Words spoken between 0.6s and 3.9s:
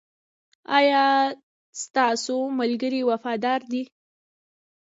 ایا ستاسو ملګري وفادار دي؟